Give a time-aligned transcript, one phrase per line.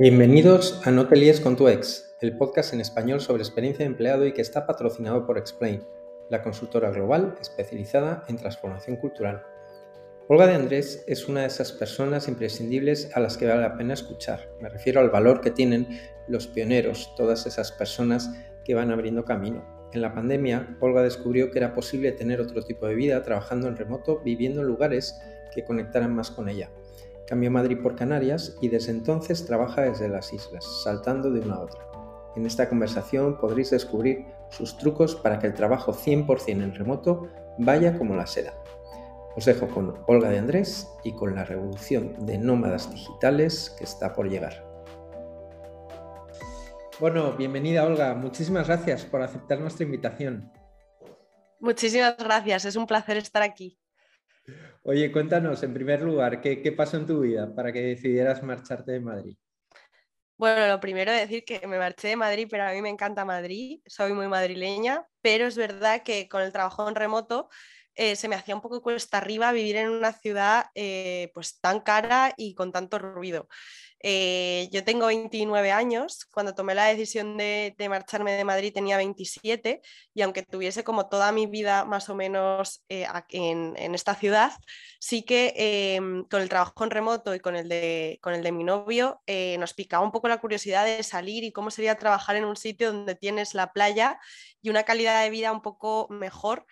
[0.00, 3.90] Bienvenidos a No te líes con tu ex, el podcast en español sobre experiencia de
[3.90, 5.82] empleado y que está patrocinado por Explain,
[6.30, 9.42] la consultora global especializada en transformación cultural.
[10.28, 13.94] Olga de Andrés es una de esas personas imprescindibles a las que vale la pena
[13.94, 14.48] escuchar.
[14.60, 15.88] Me refiero al valor que tienen
[16.28, 18.30] los pioneros, todas esas personas
[18.64, 19.88] que van abriendo camino.
[19.92, 23.76] En la pandemia, Olga descubrió que era posible tener otro tipo de vida trabajando en
[23.76, 25.20] remoto, viviendo en lugares
[25.52, 26.70] que conectaran más con ella.
[27.28, 31.60] Cambió Madrid por Canarias y desde entonces trabaja desde las islas, saltando de una a
[31.60, 31.86] otra.
[32.36, 37.98] En esta conversación podréis descubrir sus trucos para que el trabajo 100% en remoto vaya
[37.98, 38.54] como la seda.
[39.36, 44.14] Os dejo con Olga de Andrés y con la revolución de nómadas digitales que está
[44.14, 44.66] por llegar.
[46.98, 50.50] Bueno, bienvenida Olga, muchísimas gracias por aceptar nuestra invitación.
[51.60, 53.77] Muchísimas gracias, es un placer estar aquí.
[54.82, 59.00] Oye, cuéntanos, en primer lugar, ¿qué, pasó en tu vida para que decidieras marcharte de
[59.00, 59.36] Madrid?
[60.36, 63.24] Bueno, lo primero es decir que me marché de Madrid, pero a mí me encanta
[63.24, 67.48] Madrid, soy muy madrileña, pero es verdad que con el trabajo en remoto
[67.98, 71.80] eh, se me hacía un poco cuesta arriba vivir en una ciudad eh, pues tan
[71.80, 73.48] cara y con tanto ruido.
[74.00, 79.80] Eh, yo tengo 29 años, cuando tomé la decisión de, marcharme de Madrid tenía 27
[80.14, 84.52] y aunque tuviese como toda mi vida más o menos eh, en, esta ciudad,
[85.00, 85.54] sí que
[85.96, 89.20] em, con el trabajo en remoto y con el de, con el de mi novio
[89.58, 92.92] nos picaba un poco la curiosidad de salir y cómo sería trabajar en un sitio
[92.92, 94.20] donde tienes la playa
[94.62, 96.64] y una calidad de vida un poco mejor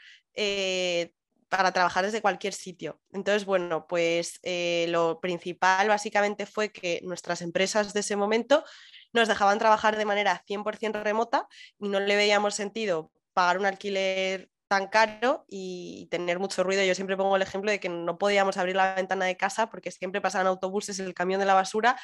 [1.49, 3.01] para trabajar desde cualquier sitio.
[3.13, 8.65] Entonces, bueno, pues eh, lo principal básicamente fue que nuestras empresas de ese momento
[9.13, 14.51] nos dejaban trabajar de manera 100% remota y no le veíamos sentido pagar un alquiler
[14.69, 16.83] tan caro y tener mucho ruido.
[16.85, 19.91] Yo siempre pongo el ejemplo de que no podíamos abrir la ventana de casa porque
[19.91, 21.97] siempre pasaban autobuses, el camión de la basura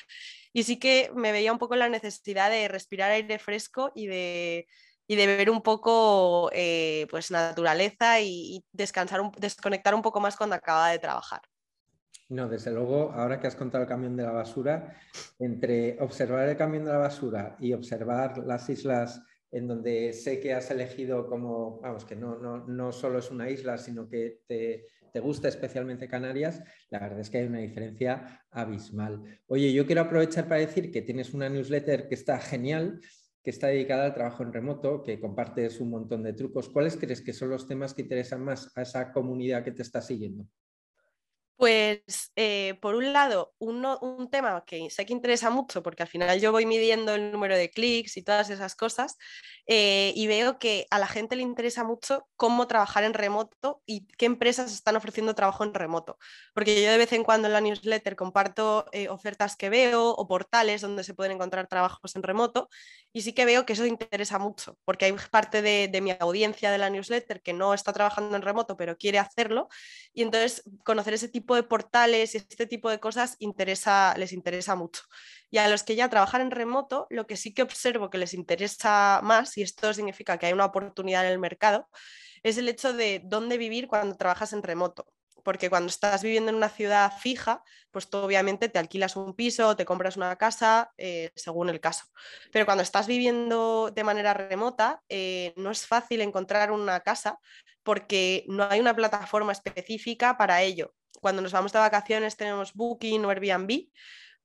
[0.52, 4.68] y sí que me veía un poco la necesidad de respirar aire fresco y de
[5.06, 10.56] y de ver un poco eh, pues naturaleza y, descansar, desconectar un poco más cuando
[10.56, 11.41] acaba de trabajar.
[12.28, 14.97] No, desde luego, ahora que has contado el camión de la basura,
[15.38, 20.54] entre observar el camión de la basura y observar las islas en donde sé que
[20.54, 24.87] has elegido como, vamos, que no, no, no solo es una isla, sino que te,
[25.12, 29.22] te, gusta especialmente Canarias, la verdad es que hay una diferencia abismal.
[29.47, 32.99] Oye, yo quiero aprovechar para decir que tienes una newsletter que está genial,
[33.42, 36.69] que está dedicada al trabajo en remoto, que compartes un montón de trucos.
[36.69, 40.00] ¿Cuáles crees que son los temas que interesan más a esa comunidad que te está
[40.00, 40.47] siguiendo?
[41.56, 46.40] Pues eh, por un lado, un tema que sé que interesa mucho, porque al final
[46.40, 49.16] yo voy midiendo el número de clics y todas esas cosas,
[49.68, 54.08] eh, y veo que a la gente le interesa mucho cómo trabajar en remoto y
[54.18, 56.18] qué empresas están ofreciendo trabajo en remoto.
[56.52, 60.26] Porque yo de vez en cuando en la newsletter comparto eh, ofertas que veo o
[60.26, 62.69] portales donde se pueden encontrar trabajos en remoto,
[63.12, 66.72] y sí que veo que eso interesa mucho, porque hay parte de, de mi audiencia
[66.72, 69.69] de la newsletter que no está trabajando en remoto, pero quiere hacerlo,
[70.12, 73.36] y entonces conocer ese tipo de portales y este tipo de cosas
[74.16, 75.03] les interesa mucho.
[75.50, 78.34] Y a los que ya trabajan en remoto, lo que sí que observo que les
[78.34, 81.88] interesa más, y esto significa que hay una oportunidad en el mercado,
[82.42, 85.06] es el hecho de dónde vivir cuando trabajas en remoto
[85.42, 89.76] porque cuando estás viviendo en una ciudad fija, pues tú obviamente te alquilas un piso
[89.76, 92.04] te compras una casa, eh, según el caso.
[92.52, 97.38] Pero cuando estás viviendo de manera remota, eh, no es fácil encontrar una casa
[97.82, 100.94] porque no hay una plataforma específica para ello.
[101.21, 103.89] Cuando nos vamos de vacaciones tenemos Booking o Airbnb,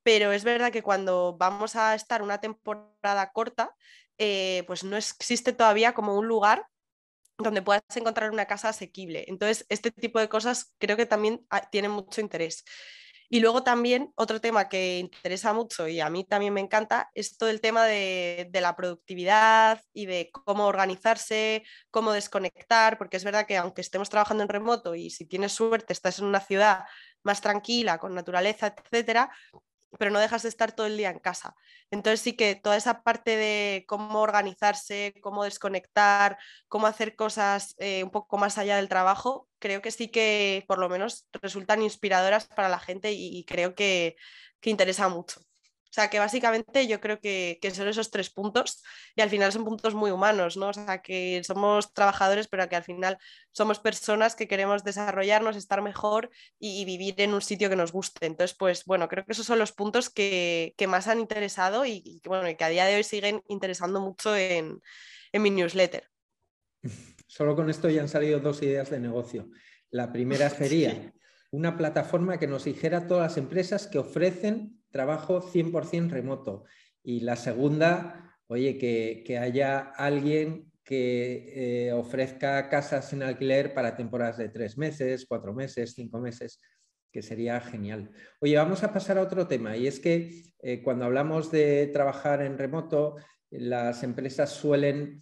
[0.03, 3.75] pero es verdad que cuando vamos a estar una temporada corta,
[4.17, 6.65] eh, pues no existe todavía como un lugar
[7.37, 9.25] donde puedas encontrar una casa asequible.
[9.27, 12.63] Entonces, este tipo de cosas creo que también ah, tienen mucho interés.
[13.29, 17.37] Y luego también otro tema que interesa mucho y a mí también me encanta es
[17.37, 23.45] todo el tema de, la productividad y de cómo organizarse, cómo desconectar, porque es verdad
[23.45, 26.85] que aunque estemos trabajando en remoto y si tienes suerte estás en una ciudad
[27.23, 29.29] más tranquila, con naturaleza, etcétera,
[29.97, 31.55] pero no dejas de estar todo el día en casa.
[31.91, 36.37] Entonces sí que toda esa parte de cómo organizarse, cómo desconectar,
[36.67, 40.79] cómo hacer cosas eh, un poco más allá del trabajo, creo que sí que por
[40.79, 44.15] lo menos resultan inspiradoras para la gente y, creo que,
[44.59, 45.41] que interesa mucho.
[45.89, 48.83] O sea, que básicamente yo creo que, son esos tres puntos
[49.15, 50.69] y al final son puntos muy humanos, ¿no?
[50.69, 53.17] O sea, que somos trabajadores, pero que al final
[53.51, 56.29] somos personas que queremos desarrollarnos, estar mejor
[56.59, 58.25] y, vivir en un sitio que nos guste.
[58.25, 62.29] Entonces, pues bueno, creo que esos son los puntos que, más han interesado y, que,
[62.29, 64.81] bueno, que a día de hoy siguen interesando mucho en,
[65.31, 66.09] en mi newsletter.
[67.27, 69.49] Solo con esto ya han salido dos ideas de negocio.
[69.89, 71.13] La primera sería
[71.51, 76.65] una plataforma que nos dijera todas las empresas que ofrecen trabajo 100% remoto.
[77.03, 84.37] Y la segunda, oye, que, haya alguien que eh, ofrezca casas en alquiler para temporadas
[84.37, 86.59] de tres meses, cuatro meses, cinco meses,
[87.11, 88.11] que sería genial.
[88.39, 92.41] Oye, vamos a pasar a otro tema y es que eh, cuando hablamos de trabajar
[92.41, 93.15] en remoto,
[93.49, 95.21] las empresas suelen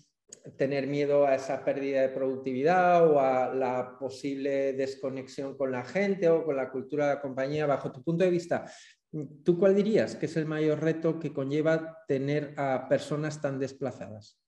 [0.57, 6.29] tener miedo a esa pérdida de productividad o a la posible desconexión con la gente
[6.29, 7.65] o con la cultura de la compañía.
[7.65, 8.65] Bajo tu punto de vista,
[9.43, 14.39] ¿tú cuál dirías que es el mayor reto que conlleva tener a personas tan desplazadas?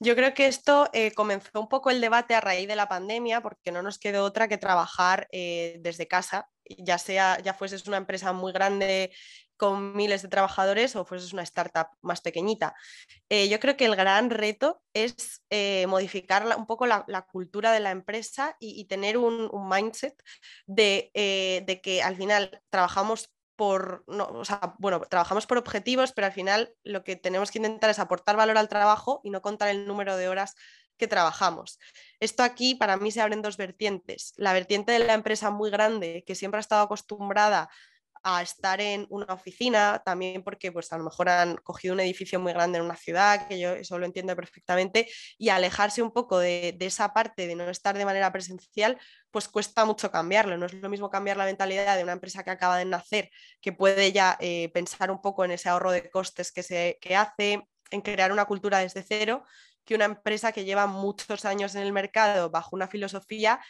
[0.00, 3.42] Yo creo que esto eh, comenzó un poco el debate a raíz de la pandemia
[3.42, 7.98] porque no nos quedó otra que trabajar eh, desde casa, ya sea, ya fueses una
[7.98, 9.12] empresa muy grande
[9.60, 12.74] con miles de trabajadores o fueses una startup más pequeñita.
[13.28, 15.44] Eh, yo creo que el gran reto es
[15.86, 20.14] modificar un poco la, cultura de la empresa y, tener un, mindset
[20.66, 23.30] de, de que al final trabajamos
[23.60, 24.40] por, no,
[24.78, 28.56] bueno, trabajamos por objetivos, pero al final lo que tenemos que intentar es aportar valor
[28.56, 30.54] al trabajo y no contar el número de horas
[30.96, 31.78] que trabajamos.
[32.20, 34.32] Esto aquí para mí se abren dos vertientes.
[34.36, 37.68] La vertiente de la empresa muy grande que siempre ha estado acostumbrada
[38.22, 42.38] a estar en una oficina, también porque pues a lo mejor han cogido un edificio
[42.40, 45.08] muy grande en una ciudad, que yo eso lo entiendo perfectamente,
[45.38, 48.98] y alejarse un poco de, esa parte de no estar de manera presencial,
[49.30, 50.56] pues cuesta mucho cambiarlo.
[50.56, 53.30] No es lo mismo cambiar la mentalidad de una empresa que acaba de nacer,
[53.60, 57.16] que puede ya eh, pensar un poco en ese ahorro de costes que, se, que
[57.16, 59.44] hace, en crear una cultura desde cero,
[59.84, 63.60] que una empresa que lleva muchos años en el mercado bajo una filosofía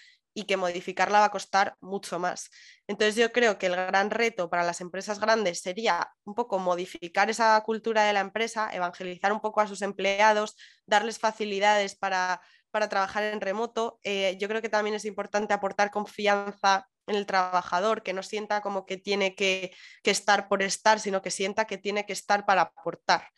[0.40, 2.50] y que modificarla va a costar mucho más.
[2.86, 7.28] Entonces yo creo que el gran reto para las empresas grandes sería un poco modificar
[7.28, 10.56] esa cultura de la empresa, evangelizar un poco a sus empleados,
[10.86, 12.40] darles facilidades para,
[12.88, 13.98] trabajar en remoto.
[14.02, 18.62] Eh, yo creo que también es importante aportar confianza en el trabajador, que no sienta
[18.62, 19.72] como que tiene que,
[20.02, 23.28] que estar por estar, sino que sienta que tiene que estar para aportar.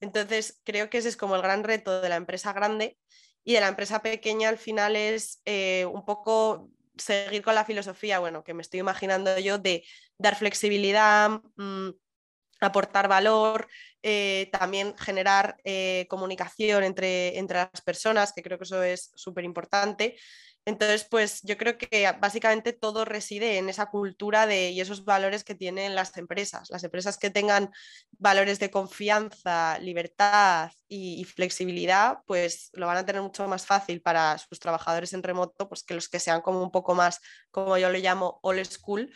[0.00, 2.98] Entonces, creo que ese es como el gran reto de la empresa grande
[3.44, 8.18] y de la empresa pequeña al final es eh, un poco seguir con la filosofía,
[8.18, 9.84] bueno, que me estoy imaginando yo de
[10.18, 11.90] dar flexibilidad, mm,
[12.60, 13.68] aportar valor,
[14.02, 19.44] eh, también generar eh, comunicación entre, entre las personas, que creo que eso es súper
[19.44, 20.16] importante.
[20.64, 25.42] Entonces, pues yo creo que básicamente todo reside en esa cultura de, y esos valores
[25.42, 26.70] que tienen las empresas.
[26.70, 27.70] Las empresas que tengan
[28.12, 34.38] valores de confianza, libertad y, flexibilidad, pues lo van a tener mucho más fácil para
[34.38, 37.20] sus trabajadores en remoto, pues que los que sean como un poco más,
[37.50, 39.12] como yo lo llamo, old school.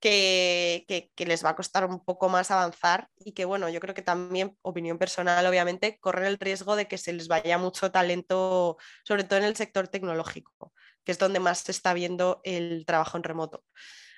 [0.00, 0.84] Que,
[1.16, 4.02] que, les va a costar un poco más avanzar y que, bueno, yo creo que
[4.02, 9.24] también, opinión personal, obviamente, corren el riesgo de que se les vaya mucho talento, sobre
[9.24, 10.72] todo en el sector tecnológico
[11.08, 13.64] que es donde más se está viendo el trabajo en remoto.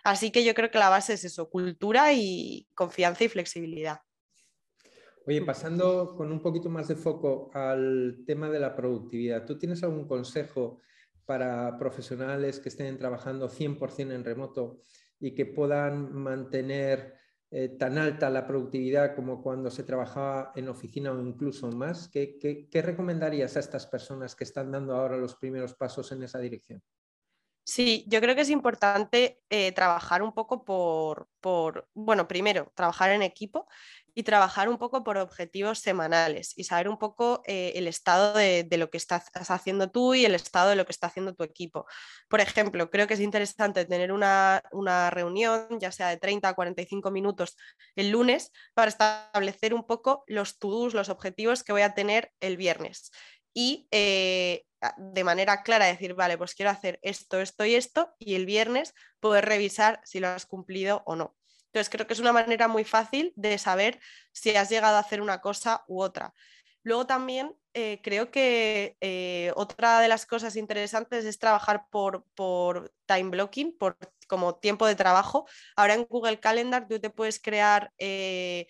[0.02, 4.00] Así que yo creo que la base es eso, cultura y confianza y flexibilidad.
[5.24, 9.84] Oye, pasando con un poquito más de foco al tema de la productividad, ¿tú tienes
[9.84, 10.80] algún consejo
[11.26, 14.82] para profesionales que estén trabajando 100% en remoto
[15.20, 17.19] y que puedan mantener
[17.52, 22.08] eh, tan alta la productividad como cuando se trabajaba en oficina o incluso más?
[22.08, 26.80] ¿Qué, recomendarías a estas personas que están dando ahora los primeros pasos en esa dirección?
[27.64, 31.28] Sí, yo creo que es importante eh, trabajar un poco por,
[31.94, 33.66] bueno, primero, trabajar en equipo
[34.14, 38.66] y trabajar un poco por objetivos semanales y saber un poco eh, el estado de,
[38.76, 41.86] lo que estás haciendo tú y el estado de lo que está haciendo tu equipo.
[42.28, 44.62] Por ejemplo, creo que es interesante tener una,
[45.10, 47.56] reunión, ya sea de 30 a 45 minutos
[47.96, 52.56] el lunes, para establecer un poco los to-dos, los objetivos que voy a tener el
[52.56, 53.10] viernes.
[53.52, 54.64] Y eh,
[54.96, 58.94] de manera clara decir, vale, pues quiero hacer esto, esto y esto, y el viernes
[59.20, 61.34] poder revisar si lo has cumplido o no.
[61.72, 64.00] Entonces creo que es una manera muy fácil de saber
[64.32, 66.34] si has llegado a hacer una cosa u otra.
[66.82, 72.24] Luego también eh, creo que eh, otra de las cosas interesantes es trabajar por,
[73.06, 73.96] time blocking, por
[74.26, 75.46] como tiempo de trabajo.
[75.76, 78.66] Ahora en Google Calendar tú te puedes crear eh,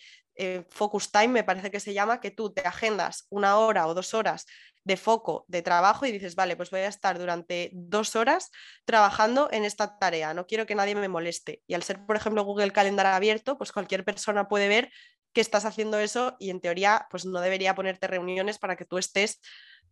[0.71, 4.14] Focus Time, me parece que se llama, que tú te agendas una hora o dos
[4.14, 4.47] horas
[4.84, 8.50] de foco de trabajo y dices, vale, pues voy a estar durante dos horas
[8.84, 11.62] trabajando en esta tarea, no quiero que nadie me moleste.
[11.66, 14.90] Y al ser, por ejemplo, Google Calendar abierto, pues cualquier persona puede ver
[15.32, 18.99] que estás haciendo eso y en teoría, pues no debería ponerte reuniones para que tú
[18.99, 19.40] estés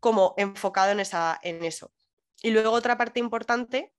[0.00, 1.92] como enfocado en, esa, en eso.
[2.42, 3.92] Y luego otra parte importante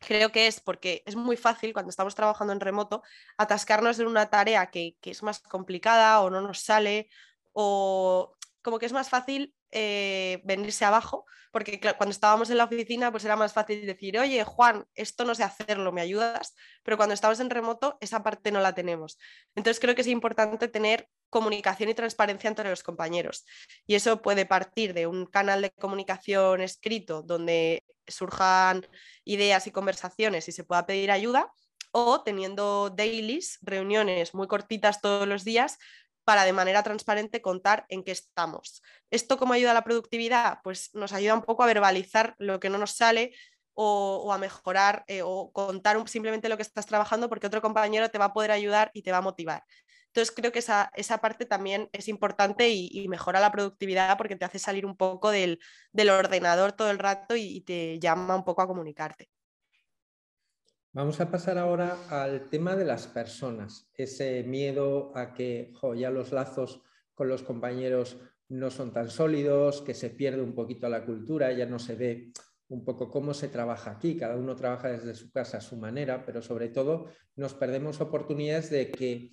[0.00, 3.02] creo que es porque es muy fácil cuando estamos trabajando en remoto
[3.38, 7.08] atascarnos en una tarea que, que, es más complicada o no nos sale
[7.52, 13.10] o como que es más fácil eh, venirse abajo, porque cuando estábamos en la oficina
[13.10, 16.54] pues era más fácil decir, oye Juan, esto no sé hacerlo, ¿me ayudas?
[16.84, 19.18] Pero cuando estamos en remoto esa parte no la tenemos.
[19.54, 23.44] Entonces creo que es importante tener comunicación y transparencia entre los compañeros.
[23.86, 28.86] Y eso puede partir de un canal de comunicación escrito donde surjan
[29.24, 31.52] ideas y conversaciones y se pueda pedir ayuda,
[31.96, 35.78] o teniendo dailies, reuniones muy cortitas todos los días
[36.24, 38.82] para de manera transparente contar en qué estamos.
[39.10, 40.58] ¿Esto cómo ayuda a la productividad?
[40.62, 43.34] Pues nos ayuda un poco a verbalizar lo que no nos sale
[43.74, 48.18] o, a mejorar eh, o contar simplemente lo que estás trabajando porque otro compañero te
[48.18, 49.64] va a poder ayudar y te va a motivar.
[50.08, 54.60] Entonces creo que esa, parte también es importante y, mejora la productividad porque te hace
[54.60, 55.58] salir un poco del,
[56.10, 59.28] ordenador todo el rato y te llama un poco a comunicarte.
[60.94, 66.30] Vamos a pasar ahora al tema de las personas, ese miedo a que ya los
[66.30, 66.82] lazos
[67.14, 71.66] con los compañeros no son tan sólidos, que se pierde un poquito la cultura, ya
[71.66, 72.32] no se ve
[72.68, 76.24] un poco cómo se trabaja aquí, cada uno trabaja desde su casa a su manera,
[76.24, 79.32] pero sobre todo nos perdemos oportunidades de que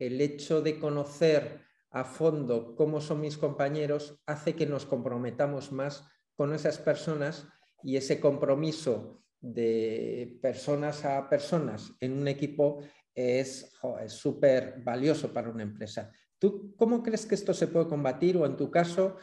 [0.00, 1.60] el hecho de conocer
[1.90, 6.02] a fondo cómo son mis compañeros hace que nos comprometamos más
[6.34, 7.46] con esas personas
[7.84, 12.80] y ese compromiso de personas a personas en un equipo
[13.14, 13.72] es
[14.08, 16.10] súper valioso para una empresa.
[16.38, 19.16] ¿Tú cómo crees que esto se puede combatir o en tu caso,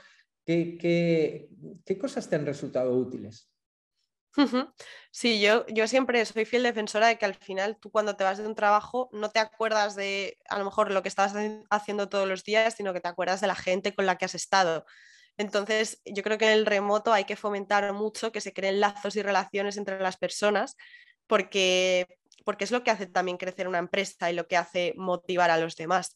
[0.45, 3.51] qué, qué, cosas te han resultado útiles?
[5.11, 8.39] Sí, yo, yo siempre soy fiel defensora de que al final tú cuando te vas
[8.39, 11.35] de un trabajo no te acuerdas de a lo mejor lo que estabas
[11.69, 14.33] haciendo todos los días, sino que te acuerdas de la gente con la que has
[14.33, 14.85] estado.
[15.37, 19.15] Entonces, yo creo que en el remoto hay que fomentar mucho que se creen lazos
[19.15, 20.75] y relaciones entre las personas,
[21.27, 22.07] porque,
[22.45, 25.57] porque es lo que hace también crecer una empresa y lo que hace motivar a
[25.57, 26.15] los demás.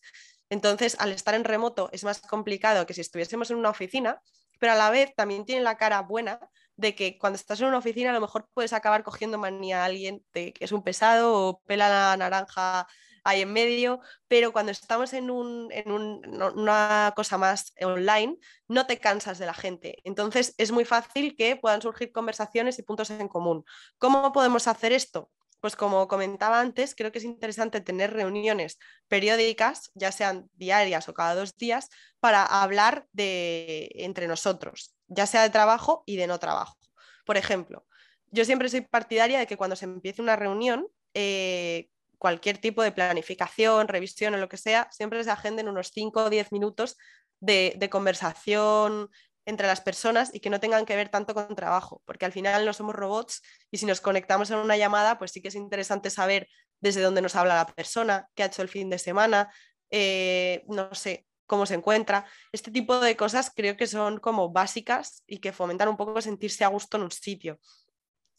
[0.49, 4.21] Entonces, al estar en remoto es más complicado que si estuviésemos en una oficina,
[4.59, 6.39] pero a la vez también tiene la cara buena
[6.75, 9.85] de que cuando estás en una oficina a lo mejor puedes acabar cogiendo manía a
[9.85, 12.87] alguien de que es un pesado o pela la naranja
[13.27, 18.37] ahí en medio, pero cuando estamos en, una cosa más online,
[18.69, 19.97] no te cansas de la gente.
[20.05, 23.65] Entonces es muy fácil que puedan surgir conversaciones y puntos en común.
[23.97, 25.29] ¿Cómo podemos hacer esto?
[25.59, 28.77] Pues como comentaba antes, creo que es interesante tener reuniones
[29.09, 31.89] periódicas, ya sean diarias o cada dos días,
[32.21, 36.77] para hablar de entre nosotros, ya sea de trabajo y de no trabajo.
[37.25, 37.85] Por ejemplo,
[38.31, 42.91] yo siempre soy partidaria de que cuando se empiece una reunión, eh, cualquier tipo de
[42.91, 46.97] planificación, revisión o lo que sea, siempre se agenden unos 5 o 10 minutos
[47.39, 49.09] de, conversación
[49.45, 52.65] entre las personas y que no tengan que ver tanto con trabajo, porque al final
[52.65, 56.09] no somos robots y si nos conectamos en una llamada, pues sí que es interesante
[56.09, 56.49] saber
[56.81, 59.49] desde dónde nos habla la persona, qué ha hecho el fin de semana,
[59.89, 62.25] eh, no sé, cómo se encuentra.
[62.51, 66.65] Este tipo de cosas creo que son como básicas y que fomentan un poco sentirse
[66.65, 67.59] a gusto en un sitio.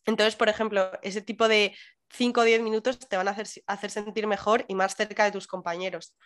[0.04, 1.76] Entonces, por ejemplo, ese tipo de
[2.10, 5.32] 5 o 10 minutos te van a hacer, hacer sentir mejor y más cerca de
[5.32, 6.16] tus compañeros.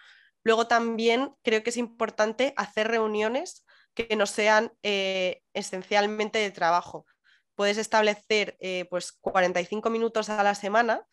[0.45, 7.07] Luego también creo que es importante hacer reuniones que no sean eh, esencialmente de trabajo.
[7.55, 11.07] Puedes establecer eh, pues 45 minutos a la semana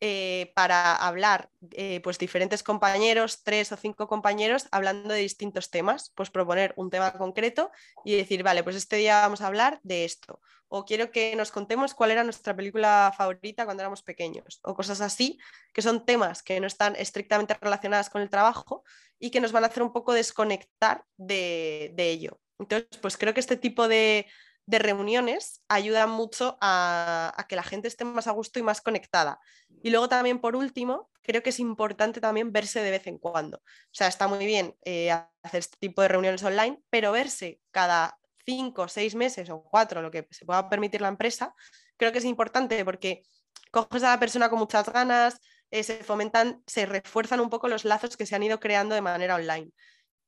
[0.00, 6.12] eh, para hablar, eh, pues diferentes compañeros, tres o cinco compañeros, hablando de distintos temas,
[6.14, 7.70] pues proponer un tema concreto
[8.04, 11.50] y decir, vale, pues este día vamos a hablar de esto, o quiero que nos
[11.50, 15.38] contemos cuál era nuestra película favorita cuando éramos pequeños, o cosas así,
[15.72, 18.84] que son temas que no están estrictamente relacionadas con el trabajo
[19.18, 22.40] y que nos van a hacer un poco desconectar de, de ello.
[22.60, 24.26] Entonces, pues creo que este tipo de,
[24.68, 29.40] de reuniones ayudan mucho a, que la gente esté más a gusto y más conectada.
[29.82, 33.56] Y luego también, por último, creo que es importante también verse de vez en cuando.
[33.56, 38.18] O sea, está muy bien eh, hacer este tipo de reuniones online, pero verse cada
[38.44, 41.54] cinco, seis meses o cuatro, lo que se pueda permitir la empresa,
[41.96, 43.22] creo que es importante porque
[43.70, 47.86] coges a la persona con muchas ganas, eh, se fomentan, se refuerzan un poco los
[47.86, 49.72] lazos que se han ido creando de manera online.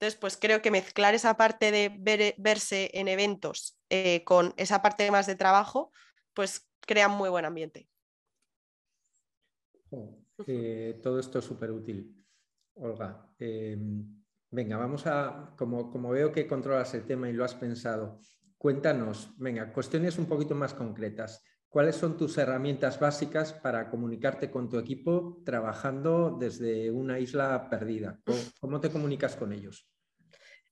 [0.01, 5.11] Entonces, pues creo que mezclar esa parte de verse en eventos eh, con esa parte
[5.11, 5.93] más de trabajo,
[6.33, 7.87] pues crea muy buen ambiente.
[11.03, 12.17] todo esto es súper útil,
[12.77, 13.31] Olga.
[13.39, 18.21] Em, venga, vamos a, como, como veo que controlas el tema y lo has pensado,
[18.57, 21.45] cuéntanos, venga, cuestiones un poquito más concretas.
[21.71, 28.19] ¿Cuáles son tus herramientas básicas para comunicarte con tu equipo trabajando desde una isla perdida?
[28.61, 29.89] ¿Cómo, te comunicas con ellos?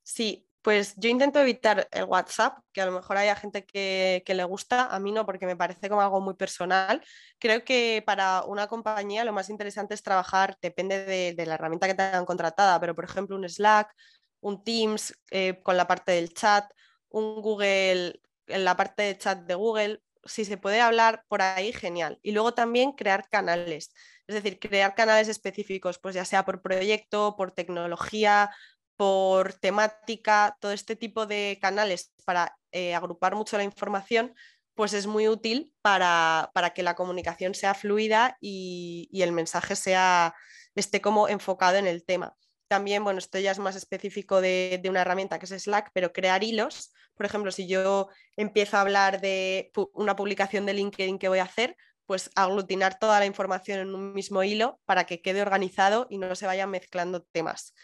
[0.03, 4.43] Sí, pues yo intento evitar el WhatsApp, que a lo mejor haya gente que, le
[4.43, 7.01] gusta, a mí no, porque me parece como algo muy personal.
[7.39, 11.95] Creo que para una compañía lo más interesante es trabajar, depende de, la herramienta que
[11.95, 13.95] tengan contratada, pero por ejemplo un Slack,
[14.41, 16.69] un Teams eh, con la parte del chat
[17.11, 21.73] un Google, en la parte de chat de Google, si se puede hablar por ahí,
[21.73, 22.19] genial.
[22.23, 23.93] Y luego también crear canales,
[24.27, 28.51] es decir, crear canales específicos, pues ya sea por proyecto, por tecnología,
[28.97, 34.35] por temática, todo este tipo de canales para eh, agrupar mucho la información,
[34.75, 40.35] pues es muy útil para, que la comunicación sea fluida y, el mensaje sea,
[40.75, 42.37] esté como enfocado en el tema.
[42.69, 46.13] También, bueno, esto ya es más específico de, de, una herramienta que es Slack, pero
[46.13, 46.93] crear hilos.
[47.15, 51.45] Por ejemplo, si yo empiezo a hablar de una publicación de LinkedIn que voy a
[51.45, 51.77] hacer,
[52.09, 56.35] pues aglutinar toda la información en un mismo hilo para que quede organizado y no
[56.35, 57.75] se vayan mezclando temas.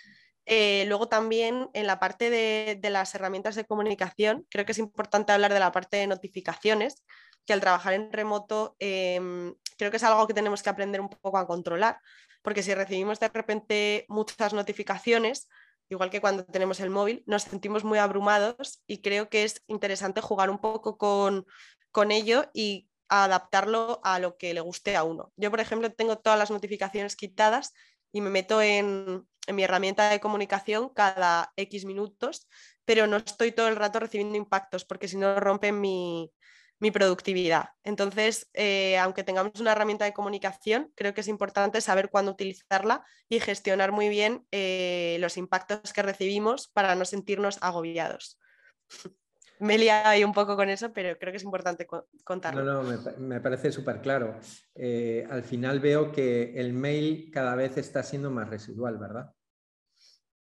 [0.47, 5.33] Eh, luego también en la parte de, las herramientas de comunicación, creo que es importante
[5.33, 7.05] hablar de la parte de notificaciones,
[7.45, 11.11] que al trabajar en remoto em, creo que es algo que tenemos que aprender un
[11.11, 12.01] poco a controlar,
[12.45, 15.49] porque si recibimos de repente muchas notificaciones,
[15.89, 20.21] igual que cuando tenemos el móvil, nos sentimos muy abrumados y creo que es interesante
[20.21, 21.47] jugar un poco con,
[21.91, 25.33] con ello y adaptarlo a lo que le guste a uno.
[25.37, 27.73] Yo, por ejemplo, tengo todas las notificaciones quitadas
[28.13, 32.47] y me meto en, mi herramienta de comunicación cada X minutos,
[32.85, 36.31] pero no estoy todo el rato recibiendo impactos porque si no rompen mi,
[36.91, 37.71] productividad.
[37.83, 43.05] Entonces, eh, aunque tengamos una herramienta de comunicación, creo que es importante saber cuándo utilizarla
[43.29, 48.39] y gestionar muy bien eh, los impactos que recibimos para no sentirnos agobiados.
[49.61, 51.87] me he liado ahí un poco con eso, pero creo que es importante
[52.25, 52.65] contarlo.
[52.65, 54.39] No, no, me, parece súper claro.
[54.75, 59.31] Eh, al final veo que el mail cada vez está siendo más residual, ¿verdad?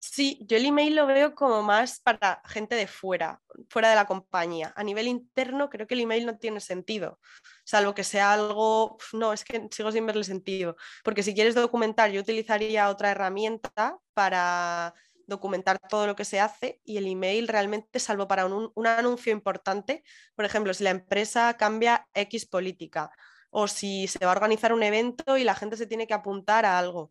[0.06, 4.06] Sí, yo el email lo veo como más para gente de fuera, fuera de la
[4.06, 4.74] compañía.
[4.76, 7.20] A nivel interno creo que el email no tiene sentido,
[7.64, 12.12] salvo que sea algo, no, es que sigo sin verle sentido, porque si quieres documentar
[12.12, 14.94] yo utilizaría otra herramienta para
[15.26, 20.04] documentar todo lo que se hace y el email realmente, salvo para un, anuncio importante,
[20.36, 23.10] por ejemplo, si la empresa cambia X política
[23.52, 26.66] o si se va a organizar un evento y la gente se tiene que apuntar
[26.66, 27.10] a algo.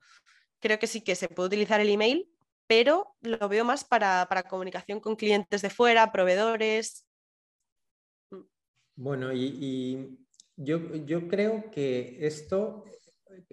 [0.61, 2.29] Creo que sí que se puede utilizar el email,
[2.73, 7.07] pero lo veo más para, comunicación con clientes de fuera, proveedores.
[8.97, 10.19] Bueno, y,
[10.57, 12.87] yo, yo, creo que esto,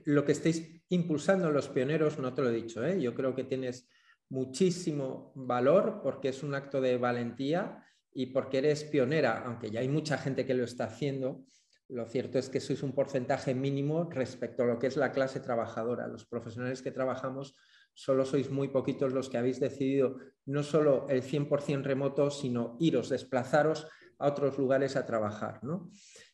[0.05, 3.01] lo que estáis impulsando los pioneros, no te lo he dicho, ¿eh?
[3.01, 3.89] yo creo que tienes
[4.29, 9.89] muchísimo valor porque es un acto de valentía y porque eres pionera, aunque ya hay
[9.89, 11.43] mucha gente que lo está haciendo.
[11.89, 15.41] Lo cierto es que sois un porcentaje mínimo respecto a lo que es la clase
[15.41, 16.07] trabajadora.
[16.07, 17.57] Los profesionales que trabajamos
[17.99, 23.09] solo sois muy poquitos los que habéis decidido no solo el 100% remoto, sino iros,
[23.09, 25.61] desplazaros a otros lugares a trabajar.
[25.63, 25.91] ¿no?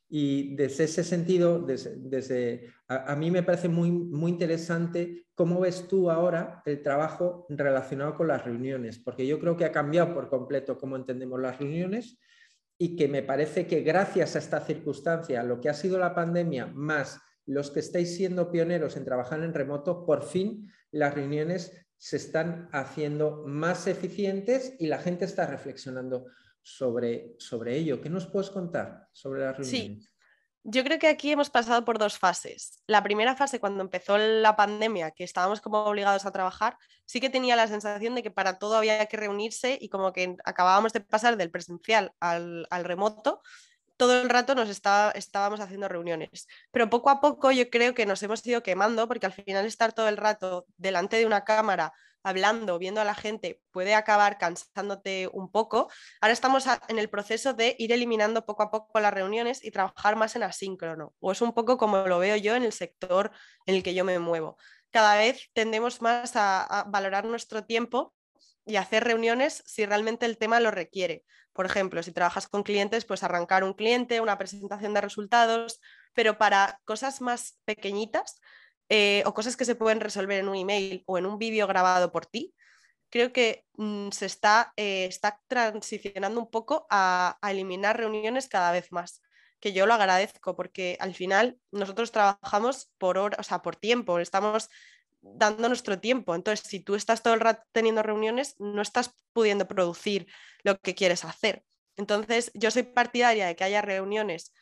[0.07, 6.11] Y desde ese sentido, desde, a, mí me parece muy, muy interesante cómo ves tú
[6.11, 10.77] ahora el trabajo relacionado con las reuniones, porque yo creo que ha cambiado por completo
[10.77, 12.19] cómo entendemos las reuniones
[12.77, 16.67] y que me parece que gracias a esta circunstancia, lo que ha sido la pandemia,
[16.67, 22.17] más los que estáis siendo pioneros en trabajar en remoto, por fin las reuniones se
[22.17, 26.25] están haciendo más eficientes y la gente está reflexionando
[26.61, 28.01] sobre, sobre ello.
[28.01, 30.03] ¿Qué nos puedes contar sobre las reuniones?
[30.03, 30.09] Sí.
[30.67, 32.81] Yo creo que aquí hemos pasado por dos fases.
[32.87, 37.29] La primera fase, cuando empezó la pandemia, que estábamos como obligados a trabajar, sí que
[37.29, 41.01] tenía la sensación de que para todo había que reunirse y como que acabábamos de
[41.01, 43.43] pasar del presencial al, remoto,
[43.97, 46.47] todo el rato nos estábamos haciendo reuniones.
[46.71, 49.93] Pero poco a poco yo creo que nos hemos ido quemando porque al final estar
[49.93, 51.93] todo el rato delante de una cámara
[52.25, 55.91] hablando, viendo a la gente, puede acabar cansándote un poco.
[56.19, 60.15] Ahora estamos en el proceso de ir eliminando poco a poco las reuniones y trabajar
[60.15, 63.31] más en asíncrono, o es un poco como lo veo yo en el sector
[63.67, 64.57] en el que yo me muevo.
[64.89, 68.15] Cada vez tendemos más a, a valorar nuestro tiempo
[68.65, 71.23] y hacer reuniones si realmente el tema lo requiere.
[71.55, 75.79] Por ejemplo, si trabajas con clientes, pues arrancar un cliente, una presentación de resultados,
[76.13, 78.41] pero para cosas más pequeñitas,
[78.89, 82.11] eh, o cosas que se pueden resolver en un email o en un vídeo grabado
[82.11, 82.53] por ti,
[83.09, 88.91] creo que mm, se está, eh, está transicionando un poco a, eliminar reuniones cada vez
[88.91, 89.21] más,
[89.61, 94.19] que yo lo agradezco porque al final nosotros trabajamos por hora, o sea, por tiempo,
[94.19, 94.69] estamos
[95.33, 96.35] dando nuestro tiempo.
[96.35, 100.27] Entonces, si tú estás todo el rato teniendo reuniones, no estás pudiendo producir
[100.63, 101.63] lo que quieres hacer.
[101.97, 104.53] Entonces, yo soy partidaria de que haya reuniones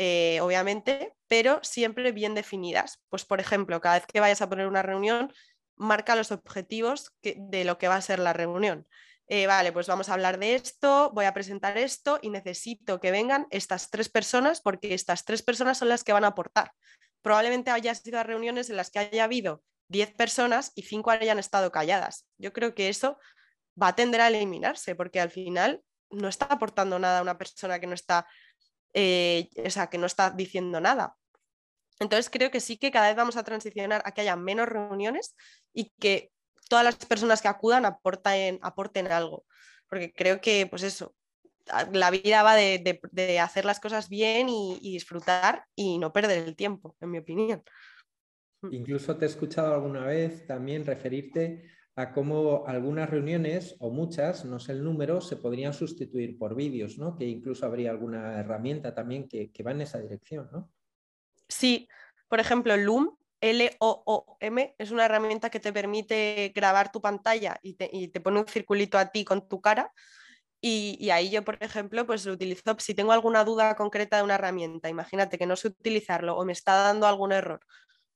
[0.00, 3.02] eh, obviamente, pero siempre bien definidas.
[3.08, 5.32] Pues, por ejemplo, cada vez que vayas a poner una reunión,
[5.76, 8.86] marca los objetivos de lo que va a ser la reunión.
[9.26, 13.10] Eh, vale, pues vamos a hablar de esto, voy a presentar esto y necesito que
[13.10, 16.72] vengan estas tres personas porque estas tres personas son las que van a aportar.
[17.20, 21.70] Probablemente haya sido reuniones en las que haya habido 10 personas y 5 hayan estado
[21.72, 22.26] calladas.
[22.38, 23.18] Yo creo que eso
[23.80, 27.80] va a tender a eliminarse porque al final no está aportando nada a una persona
[27.80, 28.26] que no está,
[28.94, 31.16] eh, o sea, que no está diciendo nada.
[32.00, 35.34] Entonces creo que sí que cada vez vamos a transicionar a que haya menos reuniones
[35.72, 36.30] y que
[36.68, 39.44] todas las personas que acudan aporten, aporten algo.
[39.88, 41.14] Porque creo que, pues eso,
[41.92, 46.96] la vida va de, hacer las cosas bien y, disfrutar y no perder el tiempo,
[47.00, 47.62] en mi opinión.
[48.62, 48.72] Mm.
[48.72, 54.60] Incluso te he escuchado alguna vez también referirte a cómo algunas reuniones, o muchas, no
[54.60, 57.16] sé el número, se podrían sustituir por vídeos, ¿no?
[57.16, 60.70] Que incluso habría alguna herramienta también que, que va en esa dirección, ¿no?
[61.48, 61.88] Sí,
[62.28, 68.20] por ejemplo, Loom, L-O-O-M, es una herramienta que te permite grabar tu pantalla y te,
[68.20, 69.92] pone un circulito a ti con tu cara.
[70.60, 74.34] Y, ahí yo, por ejemplo, pues lo utilizo si tengo alguna duda concreta de una
[74.34, 77.60] herramienta, imagínate que no sé utilizarlo o me está dando algún error,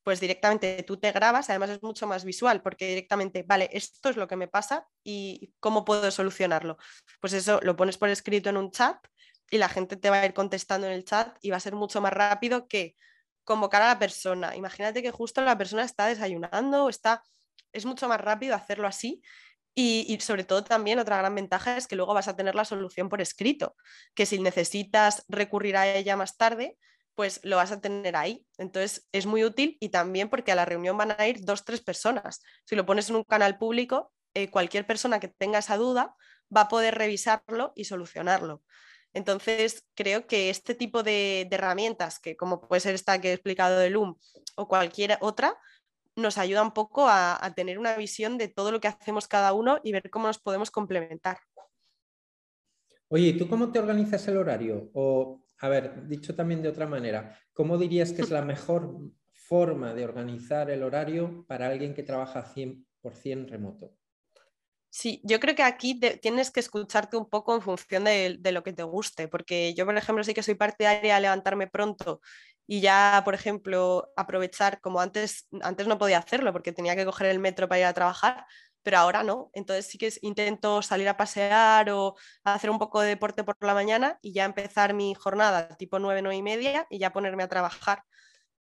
[0.02, 4.16] pues directamente tú te grabas, además es mucho más visual porque directamente, vale, esto es
[4.16, 6.76] lo que me pasa y cómo puedo solucionarlo.
[7.20, 8.96] Pues eso lo pones por escrito en un chat
[9.50, 11.74] y la gente te va a ir contestando en el chat y va a ser
[11.74, 12.96] mucho más rápido que
[13.44, 14.56] convocar a la persona.
[14.56, 17.22] Imagínate que justo la persona está desayunando, está,
[17.72, 19.22] es mucho más rápido hacerlo así.
[19.74, 23.08] Y, sobre todo también otra gran ventaja es que luego vas a tener la solución
[23.08, 23.74] por escrito,
[24.14, 26.76] que si necesitas recurrir a ella más tarde,
[27.14, 28.46] pues lo vas a tener ahí.
[28.58, 31.80] Entonces es muy útil y también porque a la reunión van a ir dos, tres
[31.80, 32.42] personas.
[32.64, 36.14] Si lo pones en un canal público, eh, cualquier persona que tenga esa duda
[36.54, 38.62] va a poder revisarlo y solucionarlo.
[39.14, 43.78] Entonces, creo que este tipo de, herramientas, que como puede ser esta que he explicado
[43.78, 44.16] de Loom
[44.56, 45.58] o cualquier otra,
[46.16, 49.80] nos ayuda un poco a, tener una visión de todo lo que hacemos cada uno
[49.82, 51.38] y ver cómo nos podemos complementar.
[53.08, 54.90] Oye, ¿y tú cómo te organizas el horario?
[54.94, 58.98] O, a ver, dicho también de otra manera, ¿cómo dirías que es la mejor
[59.32, 63.96] forma de organizar el horario para alguien que trabaja 100% remoto?
[64.90, 68.72] Sí, yo creo que aquí tienes que escucharte un poco en función de, lo que
[68.72, 72.20] te guste, porque yo, por ejemplo, sí que soy partidaria de levantarme pronto
[72.66, 77.28] y ya, por ejemplo, aprovechar, como antes, antes no podía hacerlo porque tenía que coger
[77.28, 78.46] el metro para ir a trabajar,
[78.82, 79.50] pero ahora no.
[79.54, 83.74] Entonces sí que intento salir a pasear o hacer un poco de deporte por la
[83.74, 87.48] mañana y ya empezar mi jornada tipo 9, 9 y media y ya ponerme a
[87.48, 88.04] trabajar.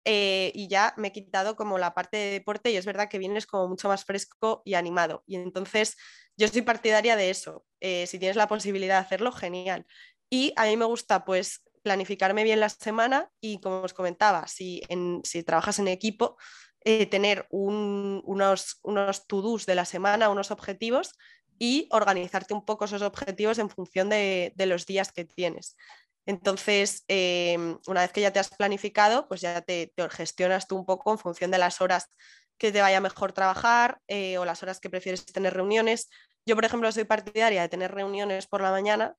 [0.06, 3.20] Eh, y ya me he quitado como la parte de deporte y es verdad que
[3.20, 5.24] vienes como mucho más fresco y animado.
[5.28, 5.98] Y entonces
[6.38, 7.66] yo soy partidaria de eso.
[7.80, 9.86] Eh, si tienes la posibilidad de hacerlo, genial.
[10.30, 14.82] Y a mí me gusta pues planificarme bien la semana y como os comentaba, si,
[15.24, 16.38] si trabajas en equipo,
[16.86, 21.14] eh, tener unos, unos to-dos de la semana, unos objetivos
[21.58, 25.76] y organizarte un poco esos objetivos en función de, de los días que tienes.
[26.30, 30.86] Entonces, em, una vez que ya te has planificado, pues ya te, gestionas tú un
[30.86, 32.06] poco en función de las horas
[32.60, 36.08] que te vaya mejor trabajar eh, o las horas que prefieres tener reuniones.
[36.46, 39.16] Yo, por ejemplo, soy partidaria de tener reuniones por la mañana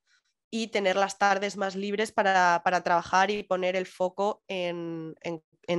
[0.50, 5.14] y tener las tardes más libres para, trabajar y poner el foco en,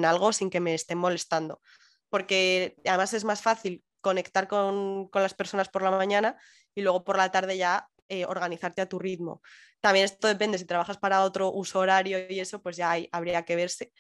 [0.04, 1.62] algo sin que me estén molestando.
[2.10, 6.38] Porque además es más fácil conectar con, con, las personas por la mañana
[6.74, 9.42] y luego por la tarde ya eh, organizarte a tu ritmo.
[9.80, 13.56] También esto depende, si trabajas para otro uso horario y eso, pues ya habría que
[13.56, 13.94] verse.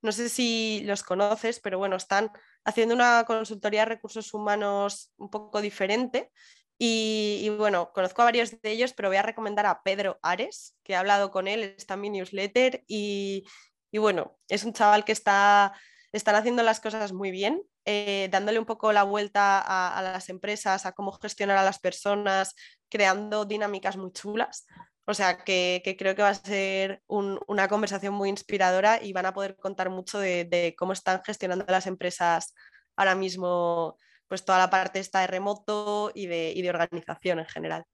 [0.00, 2.30] No sé si los conoces, pero bueno, están
[2.64, 6.32] haciendo una consultoría de recursos humanos un poco diferente.
[6.78, 10.94] Y, bueno, conozco a varios de ellos, pero voy a recomendar a Pedro Ares, que
[10.94, 12.84] he hablado con él, está en mi newsletter.
[12.86, 13.44] Y,
[13.92, 15.74] bueno, es un chaval que está,
[16.12, 20.86] están haciendo las cosas muy bien, eh, dándole un poco la vuelta a, las empresas,
[20.86, 22.54] a cómo gestionar a las personas,
[22.88, 24.66] creando dinámicas muy chulas.
[25.04, 29.34] O sea que, creo que va a ser una conversación muy inspiradora y van a
[29.34, 32.54] poder contar mucho de, cómo están gestionando las empresas
[32.96, 37.46] ahora mismo, pues toda la parte está de remoto y de, y de organización en
[37.46, 37.84] general.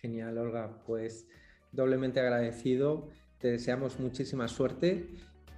[0.00, 0.82] Genial, Olga.
[0.86, 1.26] Pues
[1.72, 3.10] doblemente agradecido.
[3.38, 5.10] Te deseamos muchísima suerte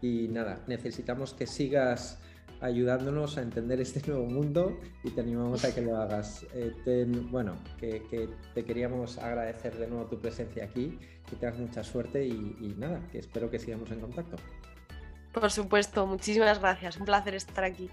[0.02, 2.18] y nada, necesitamos que sigas
[2.60, 6.46] ayudándonos a entender este nuevo mundo y te animamos a que lo hagas.
[6.54, 12.24] Eh, bueno, que, te queríamos agradecer de nuevo tu presencia aquí, que tengas mucha suerte
[12.24, 14.36] y, y nada, que espero que sigamos en contacto.
[15.32, 17.88] Por supuesto, muchísimas gracias, un placer estar aquí.